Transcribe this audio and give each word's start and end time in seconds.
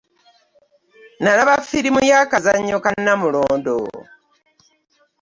Nalaba 1.23 1.55
firimu 1.69 1.99
y'akazannyo 2.09 2.77
ka 2.83 2.89
nnamulondo. 2.95 3.77